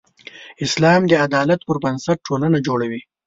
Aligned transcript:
اسلام 0.65 1.01
د 1.07 1.11
عدالت 1.25 1.59
پر 1.67 1.77
بنسټ 1.83 2.17
ټولنه 2.27 2.57
جوړوي. 2.67 3.01